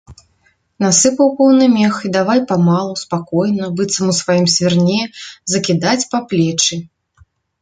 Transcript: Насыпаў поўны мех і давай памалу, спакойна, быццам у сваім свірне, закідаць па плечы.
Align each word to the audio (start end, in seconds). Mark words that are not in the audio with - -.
Насыпаў 0.83 1.27
поўны 1.41 1.65
мех 1.73 1.99
і 2.09 2.11
давай 2.15 2.41
памалу, 2.51 2.93
спакойна, 3.03 3.69
быццам 3.81 4.09
у 4.13 4.17
сваім 4.21 4.45
свірне, 4.55 4.97
закідаць 5.55 6.07
па 6.17 6.25
плечы. 6.35 6.75